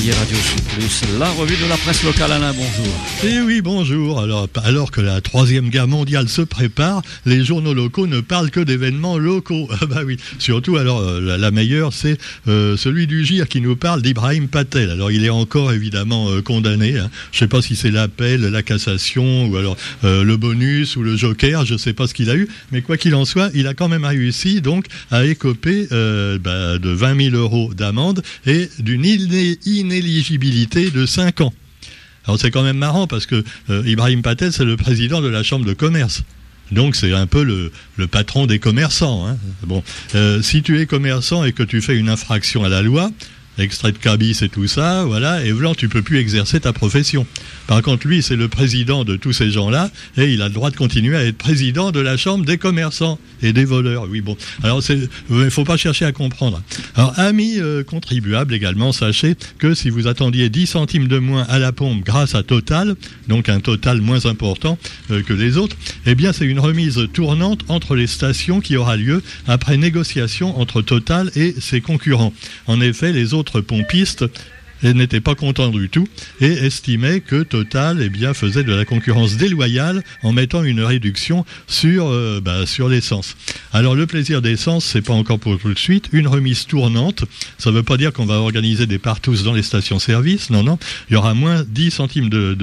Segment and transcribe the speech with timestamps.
[0.00, 0.36] février, Radio
[0.74, 2.32] Plus, la revue de la presse locale.
[2.32, 2.94] Alain, bonjour.
[3.24, 4.20] Eh oui, bonjour.
[4.20, 8.60] Alors, alors que la Troisième Guerre mondiale se prépare, les journaux locaux ne parlent que
[8.60, 9.68] d'événements locaux.
[9.82, 13.76] Ah bah oui, surtout, alors, euh, la, meilleure, c'est euh, celui du GIR qui nous
[13.76, 14.90] parle d'Ibrahim Patel.
[14.90, 16.98] Alors, il est encore évidemment euh, condamné.
[16.98, 17.10] Hein.
[17.32, 21.16] Je ne sais pas si c'est l'appel, la cassation, ou alors le bonus, ou le
[21.16, 22.46] joker, je ne sais pas ce qu'il a eu.
[22.72, 26.90] Mais quoi qu'il en soit, il a quand même réussi, donc, à écoper bah, de
[26.90, 29.04] 20 000 euros d'amende et d'une
[29.90, 31.52] inéligibilité de 5 ans.
[32.24, 35.42] Alors c'est quand même marrant parce que euh, Ibrahim Patel, c'est le président de la
[35.42, 36.22] Chambre de commerce.
[36.70, 39.26] Donc c'est un peu le, patron des commerçants.
[39.26, 39.36] Hein.
[39.64, 39.82] Bon,
[40.14, 43.10] euh, si tu es commerçant et que tu fais une infraction à la loi,
[43.60, 47.26] extrait de cabis et tout ça, voilà, et voilà, tu peux plus exercer ta profession.
[47.66, 50.70] Par contre, lui, c'est le président de tous ces gens-là, et il a le droit
[50.70, 54.06] de continuer à être président de la Chambre des commerçants et des voleurs.
[54.10, 54.36] Oui, bon.
[54.62, 56.62] Alors, il ne faut pas chercher à comprendre.
[56.94, 61.58] Alors, amis euh, contribuables également, sachez que si vous attendiez 10 centimes de moins à
[61.58, 62.96] la pompe grâce à Total,
[63.28, 64.78] donc un total moins important
[65.10, 65.76] euh, que les autres,
[66.06, 70.82] eh bien, c'est une remise tournante entre les stations qui aura lieu après négociation entre
[70.82, 72.32] Total et ses concurrents.
[72.66, 74.30] En effet, les autres pompistes
[74.82, 76.08] et n'était pas content du tout
[76.40, 81.44] et estimait que Total eh bien, faisait de la concurrence déloyale en mettant une réduction
[81.66, 83.36] sur, euh, bah, sur l'essence.
[83.72, 87.24] Alors le plaisir d'essence, c'est pas encore pour tout de suite, une remise tournante.
[87.58, 90.78] Ça ne veut pas dire qu'on va organiser des partous dans les stations-service, non, non.
[91.08, 92.56] Il y aura moins 10 centimes de,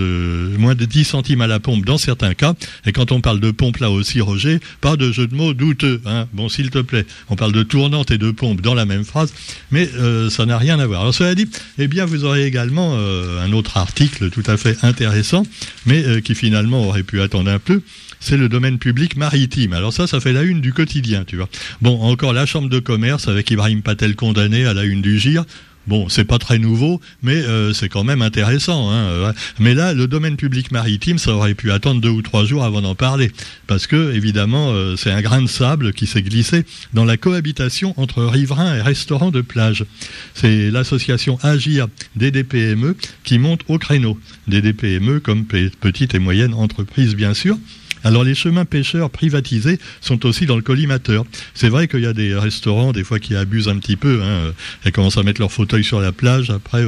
[0.58, 2.54] moins de 10 centimes à la pompe dans certains cas.
[2.86, 6.02] Et quand on parle de pompe là aussi, Roger, pas de jeu de mots douteux.
[6.06, 6.28] Hein.
[6.34, 9.34] Bon, s'il te plaît, on parle de tournante et de pompe dans la même phrase,
[9.72, 11.02] mais euh, ça n'a rien à voir.
[11.02, 14.78] Alors cela dit, eh bien vous aurez également euh, un autre article tout à fait
[14.84, 15.44] intéressant,
[15.86, 17.82] mais euh, qui finalement aurait pu attendre un peu
[18.20, 19.74] c'est le domaine public maritime.
[19.74, 21.50] Alors ça, ça fait la une du quotidien, tu vois.
[21.82, 25.46] Bon, encore la chambre de commerce avec Ibrahim Patel condamné à la une du GIR.
[25.88, 28.92] Bon, c'est pas très nouveau, mais euh, c'est quand même intéressant.
[28.92, 32.44] Hein, euh, mais là, le domaine public maritime, ça aurait pu attendre deux ou trois
[32.44, 33.32] jours avant d'en parler,
[33.68, 37.94] parce que évidemment, euh, c'est un grain de sable qui s'est glissé dans la cohabitation
[37.96, 39.86] entre riverains et restaurants de plage.
[40.34, 44.20] C'est l'association Agir des DPME qui monte au créneau.
[44.48, 47.58] Des DPME comme petites et moyennes entreprises, bien sûr.
[48.04, 51.26] Alors les chemins pêcheurs privatisés sont aussi dans le collimateur.
[51.54, 54.22] C'est vrai qu'il y a des restaurants des fois qui abusent un petit peu.
[54.24, 54.54] Hein.
[54.84, 56.86] Elles commencent à mettre leurs fauteuils sur la plage, après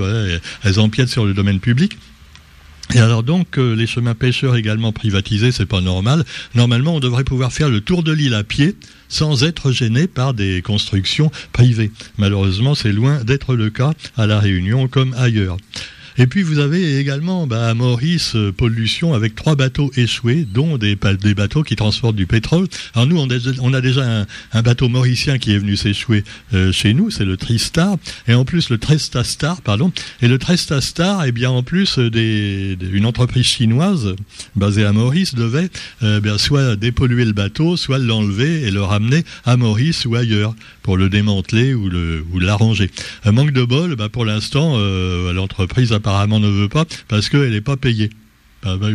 [0.63, 1.97] elles empiètent sur le domaine public.
[2.95, 6.25] Et alors donc euh, les chemins pêcheurs également privatisés, c'est pas normal.
[6.55, 8.75] Normalement, on devrait pouvoir faire le tour de l'île à pied
[9.09, 11.91] sans être gêné par des constructions privées.
[12.17, 15.57] Malheureusement, c'est loin d'être le cas à la Réunion comme ailleurs.
[16.21, 20.77] Et puis vous avez également bah, à Maurice euh, pollution avec trois bateaux échoués, dont
[20.77, 22.67] des, bateaux qui transportent du pétrole.
[22.93, 27.09] Alors nous, on a, déjà un, bateau mauricien qui est venu s'échouer euh, chez nous,
[27.09, 27.95] c'est le Tristar,
[28.27, 29.93] et en plus le Trestastar, pardon.
[30.21, 34.13] Et le Trestastar, eh bien en plus euh, une entreprise chinoise
[34.57, 35.69] basée à Maurice devait
[36.01, 40.53] bien soit dépolluer le bateau, soit l'enlever et le ramener à Maurice ou ailleurs
[40.83, 42.91] pour le démanteler ou le ou l'arranger.
[43.23, 44.77] Un manque de bol, bah, pour l'instant,
[45.31, 48.09] l'entreprise a apparemment ne veut pas parce qu'elle n'est pas payée.
[48.65, 48.87] Ah, bah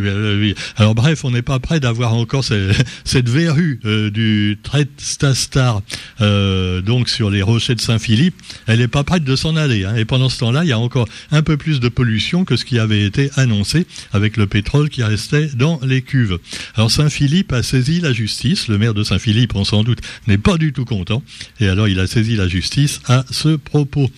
[0.75, 2.43] Alors bref, on n'est pas prêt d'avoir encore
[3.03, 5.81] cette, verrue euh, du Trestastar
[6.21, 8.35] euh, donc sur les rochers de Saint-Philippe.
[8.67, 9.85] Elle n'est pas prête de s'en aller.
[9.85, 9.95] Hein.
[9.95, 12.65] Et pendant ce temps-là, il y a encore un peu plus de pollution que ce
[12.65, 16.37] qui avait été annoncé avec le pétrole qui restait dans les cuves.
[16.75, 18.67] Alors Saint-Philippe a saisi la justice.
[18.67, 21.23] Le maire de Saint-Philippe, on s'en doute, n'est pas du tout content.
[21.59, 24.11] Et alors il a saisi la justice à ce propos.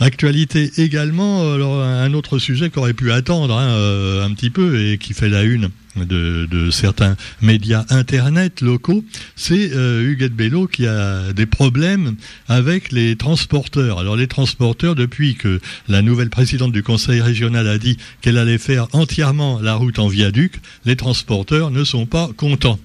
[0.00, 4.98] Actualité également, un autre sujet qui aurait pu attendre hein, euh, un petit peu et
[4.98, 9.04] qui fait la une de, certains médias internet locaux,
[9.36, 12.16] c'est euh, Huguette Bello qui a des problèmes
[12.48, 14.00] avec les transporteurs.
[14.00, 18.58] Alors les transporteurs, depuis que la nouvelle présidente du conseil régional a dit qu'elle allait
[18.58, 22.80] faire entièrement la route en viaduc, les transporteurs ne sont pas contents.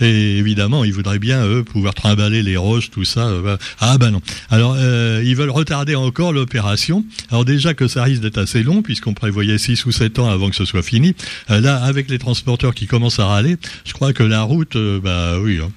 [0.00, 3.28] Et évidemment, ils voudraient bien, eux, pouvoir trimballer les roches, tout ça.
[3.28, 4.20] Euh, ah ben non.
[4.50, 7.04] Alors, euh, ils veulent retarder encore l'opération.
[7.30, 10.50] Alors déjà que ça risque d'être assez long, puisqu'on prévoyait 6 ou 7 ans avant
[10.50, 11.14] que ce soit fini.
[11.50, 15.38] Euh, là, avec les transporteurs qui commencent à râler, je crois que la route, bah
[15.40, 15.70] oui, hein.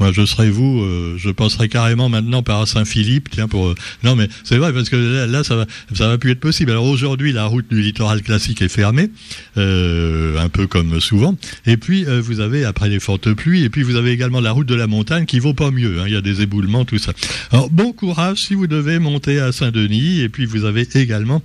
[0.00, 3.68] Moi, je serais vous, euh, je passerais carrément maintenant par Saint-Philippe, tiens pour.
[3.68, 6.70] Euh, non, mais c'est vrai parce que là, ça va, ça va plus être possible.
[6.70, 9.10] Alors aujourd'hui, la route du littoral classique est fermée,
[9.58, 11.36] euh, un peu comme souvent.
[11.66, 14.66] Et puis vous avez après les fortes pluies, et puis vous avez également la route
[14.66, 16.00] de la montagne qui vaut pas mieux.
[16.00, 16.04] Hein.
[16.06, 17.12] Il y a des éboulements, tout ça.
[17.52, 21.42] Alors bon courage si vous devez monter à Saint-Denis, et puis vous avez également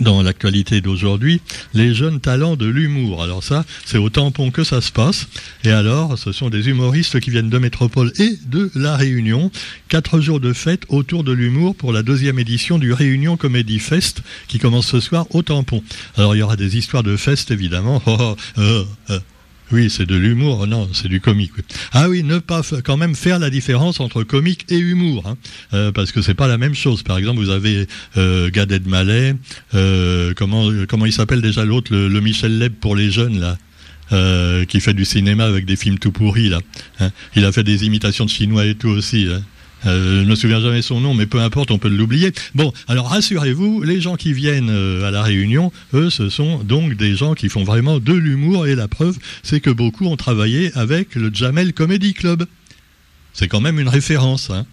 [0.00, 1.40] dans l'actualité d'aujourd'hui,
[1.74, 3.22] les jeunes talents de l'humour.
[3.22, 5.26] Alors ça, c'est au tampon que ça se passe.
[5.64, 9.50] Et alors, ce sont des humoristes qui viennent de Métropole et de La Réunion.
[9.88, 14.22] Quatre jours de fête autour de l'humour pour la deuxième édition du Réunion Comedy Fest
[14.48, 15.82] qui commence ce soir au tampon.
[16.16, 18.02] Alors il y aura des histoires de fest évidemment.
[18.18, 19.14] Oh, oh, oh,
[19.72, 21.52] oui, c'est de l'humour, non, c'est du comique.
[21.92, 25.36] Ah oui, ne pas quand même faire la différence entre comique et humour, hein,
[25.74, 27.02] euh, parce que c'est pas la même chose.
[27.02, 28.72] Par exemple, vous avez euh, Gad
[29.74, 33.58] euh, comment comment il s'appelle déjà l'autre, le, Michel Leb pour les jeunes là.
[34.12, 36.60] Euh, qui fait du cinéma avec des films tout pourris là.
[37.00, 37.10] Hein.
[37.34, 39.26] Il a fait des imitations de chinois et tout aussi.
[39.28, 39.42] Hein.
[39.84, 42.32] Euh, je ne me souviens jamais son nom, mais peu importe, on peut l'oublier.
[42.54, 46.94] Bon, alors rassurez-vous, les gens qui viennent euh, à la réunion, eux, ce sont donc
[46.94, 50.72] des gens qui font vraiment de l'humour, et la preuve, c'est que beaucoup ont travaillé
[50.74, 52.46] avec le Jamel Comedy Club.
[53.32, 54.50] C'est quand même une référence.
[54.50, 54.66] Hein.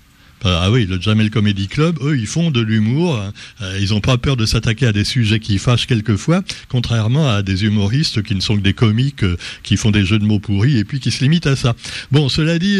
[0.45, 3.21] Euh, ah oui, le Jamel Comedy Club, eux, ils font de l'humour.
[3.61, 7.41] Euh, ils n'ont pas peur de s'attaquer à des sujets qui fâchent quelquefois, contrairement à
[7.41, 10.39] des humoristes qui ne sont que des comiques, euh, qui font des jeux de mots
[10.39, 11.75] pourris et puis qui se limitent à ça.
[12.11, 12.79] Bon, cela dit,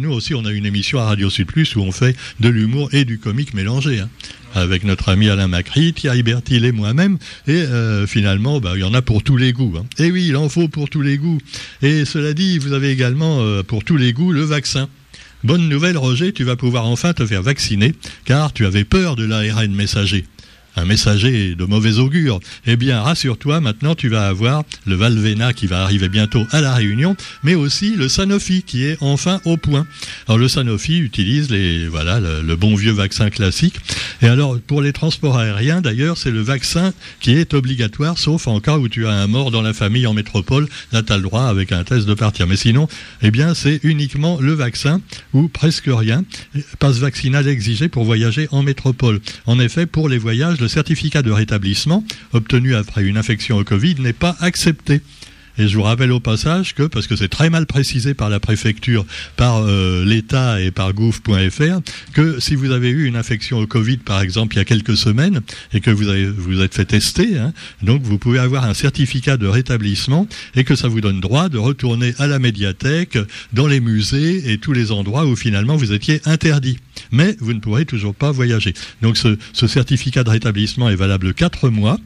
[0.00, 2.88] nous aussi, on a une émission à Radio Sud Plus où on fait de l'humour
[2.92, 4.00] et du comique mélangé.
[4.00, 4.08] Hein,
[4.54, 7.16] avec notre ami Alain Macri, Thierry Bertil et moi-même.
[7.48, 7.64] Et
[8.06, 9.74] finalement, bah, il y en a pour tous les goûts.
[9.78, 9.86] Hein.
[9.98, 11.38] Et oui, il en faut pour tous les goûts.
[11.80, 14.88] Et cela dit, vous avez également pour tous les goûts le vaccin.
[15.44, 17.94] Bonne nouvelle, Roger, tu vas pouvoir enfin te faire vacciner,
[18.24, 20.24] car tu avais peur de l'ARN messager
[20.76, 22.40] un messager de mauvais augure.
[22.66, 26.74] Eh bien, rassure-toi, maintenant tu vas avoir le Valvena qui va arriver bientôt à la
[26.74, 29.86] Réunion, mais aussi le Sanofi qui est enfin au point.
[30.26, 33.74] Alors le Sanofi utilise les voilà le, bon vieux vaccin classique.
[34.20, 38.60] Et alors pour les transports aériens, d'ailleurs, c'est le vaccin qui est obligatoire, sauf en
[38.60, 40.68] cas où tu as un mort dans la famille en métropole.
[40.92, 42.46] Là, tu as le droit avec un test de partir.
[42.46, 42.88] Mais sinon,
[43.22, 45.00] eh bien, c'est uniquement le vaccin
[45.32, 46.24] ou presque rien.
[46.78, 49.20] Passe vaccinal exigé pour voyager en métropole.
[49.46, 53.96] En effet, pour les voyages le certificat de rétablissement obtenu après une infection au Covid
[53.96, 55.02] n'est pas accepté.
[55.58, 58.40] Et je vous rappelle au passage que, parce que c'est très mal précisé par la
[58.40, 59.04] préfecture,
[59.36, 61.80] par euh, l'État et par gouv.fr,
[62.14, 64.96] que si vous avez eu une infection au Covid, par exemple, il y a quelques
[64.96, 65.42] semaines,
[65.74, 66.06] et que vous
[66.38, 70.74] vous êtes fait tester, hein, donc vous pouvez avoir un certificat de rétablissement et que
[70.74, 73.18] ça vous donne droit de retourner à la médiathèque,
[73.52, 76.78] dans les musées et tous les endroits où finalement vous étiez interdit.
[77.10, 78.74] Mais vous ne pourrez toujours pas voyager.
[79.00, 81.98] Donc ce, ce certificat de rétablissement est valable 4 mois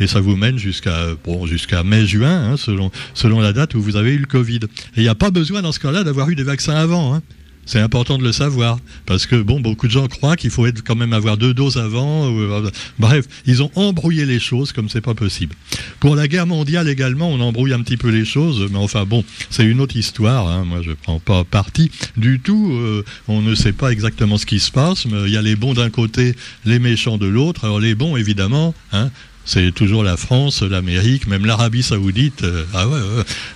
[0.00, 4.26] et ça vous mène jusqu'à mai-juin, hein, selon, la date où vous avez eu le
[4.26, 4.60] Covid.
[4.96, 7.14] Il n'y a pas besoin dans ce cas-là d'avoir eu des vaccins avant.
[7.14, 7.22] Hein.
[7.66, 10.96] C'est important de le savoir parce que bon, beaucoup de gens croient qu'il faut quand
[10.96, 12.30] même avoir deux doses avant.
[12.30, 15.54] Euh, bref, ils ont embrouillé les choses comme c'est pas possible.
[16.00, 19.24] Pour la guerre mondiale également, on embrouille un petit peu les choses, mais enfin bon,
[19.50, 20.48] c'est une autre histoire.
[20.48, 20.64] Hein.
[20.64, 22.72] Moi, je prends pas parti du tout.
[22.72, 25.56] Euh, on ne sait pas exactement ce qui se passe, mais il y a les
[25.56, 26.34] bons d'un côté,
[26.64, 27.64] les méchants de l'autre.
[27.64, 29.10] Alors les bons, évidemment, hein,
[29.44, 32.44] c'est toujours la France, l'Amérique, même l'Arabie Saoudite.
[32.44, 33.00] Euh, ah ouais,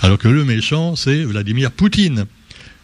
[0.03, 2.27] Alors que le méchant, c'est Vladimir Poutine.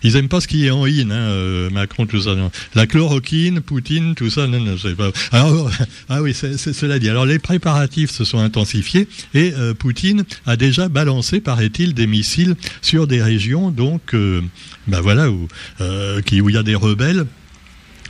[0.05, 2.37] Ils aiment pas ce qui est en in, hein, euh, Macron, tout ça.
[2.75, 5.11] La chloroquine, Poutine, tout ça, non, non, c'est pas.
[5.33, 5.71] Alors,
[6.11, 7.09] ah oui, c'est cela dit.
[7.09, 12.55] Alors les préparatifs se sont intensifiés et euh, Poutine a déjà balancé, paraît-il, des missiles
[12.83, 15.49] sur des régions, donc, ben voilà, où
[15.81, 17.27] il y a des rebelles.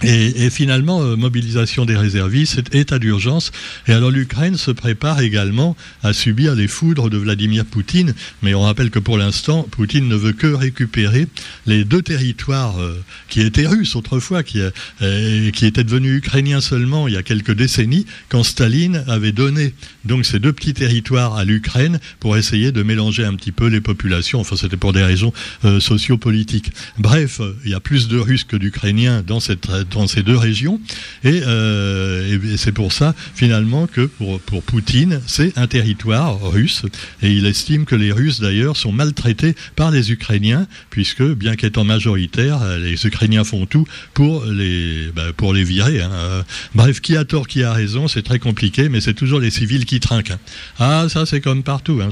[0.02, 3.52] Et, finalement, euh, mobilisation des réservistes, état d'urgence.
[3.86, 8.12] Et alors l'Ukraine se prépare également à subir les foudres de Vladimir Poutine.
[8.42, 11.28] Mais on rappelle que pour l'instant, Poutine ne veut que récupérer
[11.66, 17.08] les deux territoires euh, qui étaient russes autrefois, qui, euh, qui étaient devenus ukrainiens seulement
[17.08, 19.74] il y a quelques décennies, quand Staline avait donné
[20.04, 23.80] donc ces deux petits territoires à l'Ukraine pour essayer de mélanger un petit peu les
[23.80, 24.40] populations.
[24.40, 25.32] Enfin, c'était pour des raisons
[25.80, 26.72] sociopolitiques.
[26.98, 29.68] Bref, il y a plus de Russes que d'Ukrainiens dans cette
[30.00, 30.80] dans ces deux régions.
[31.24, 36.82] Euh, et, c'est pour ça, finalement, que pour, pour Poutine, c'est un territoire russe.
[37.22, 41.84] Et il estime que les Russes, d'ailleurs, sont maltraités par les Ukrainiens, puisque, bien qu'étant
[41.84, 46.00] majoritaires, les Ukrainiens font tout pour les, bah, pour les virer.
[46.00, 46.44] Hein.
[46.74, 49.84] Bref, qui a tort, qui a raison, c'est très compliqué, mais c'est toujours les civils
[49.84, 50.32] qui trinquent.
[50.32, 50.38] Hein.
[50.78, 52.00] Ah, ça, c'est comme partout.
[52.02, 52.10] Hein.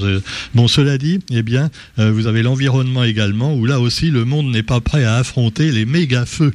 [0.55, 4.51] Bon, cela dit, eh bien, euh, vous avez l'environnement également, où là aussi, le monde
[4.51, 6.53] n'est pas prêt à affronter les méga feux.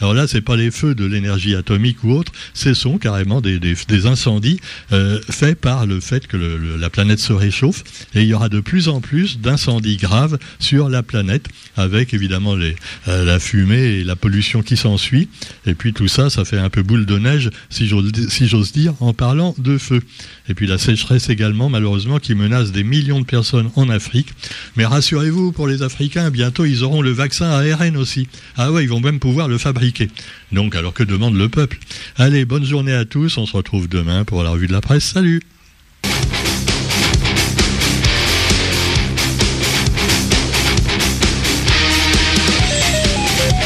[0.00, 3.60] Alors là, c'est pas les feux de l'énergie atomique ou autre, ce sont carrément des,
[4.06, 4.60] incendies
[4.92, 7.82] euh, faits par le fait que la planète se réchauffe
[8.14, 12.56] et il y aura de plus en plus d'incendies graves sur la planète avec évidemment
[12.56, 15.28] euh, la fumée et la pollution qui s'ensuit.
[15.66, 19.12] Et puis tout ça, ça fait un peu boule de neige, si j'ose dire, en
[19.14, 20.00] parlant de feu.
[20.50, 24.28] Et puis la sécheresse également, malheureusement, qui menace des millions de personnes en Afrique.
[24.76, 28.28] Mais rassurez-vous, pour les Africains, bientôt ils auront le vaccin ARN aussi.
[28.56, 30.10] Ah ouais, ils vont même pouvoir le fabriquer
[30.52, 31.78] donc, alors que demande le peuple?
[32.16, 33.38] Allez, bonne journée à tous.
[33.38, 35.04] On se retrouve demain pour la revue de la presse.
[35.04, 35.40] Salut